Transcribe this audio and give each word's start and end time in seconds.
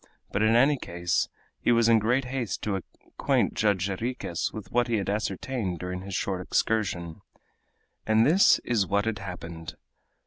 But 0.31 0.41
in 0.41 0.55
any 0.55 0.77
case 0.77 1.29
he 1.59 1.71
was 1.71 1.87
in 1.87 1.99
great 1.99 2.25
haste 2.25 2.63
to 2.63 2.75
acquaint 2.75 3.53
Judge 3.53 3.85
Jarriquez 3.85 4.51
with 4.51 4.71
what 4.71 4.87
he 4.87 4.95
had 4.95 5.11
ascertained 5.11 5.77
during 5.77 6.01
his 6.01 6.15
short 6.15 6.41
excursion. 6.41 7.21
And 8.07 8.25
this 8.25 8.57
is 8.65 8.87
what 8.87 9.05
had 9.05 9.19
happened. 9.19 9.75